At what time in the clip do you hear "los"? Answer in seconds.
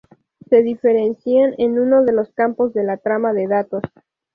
2.11-2.31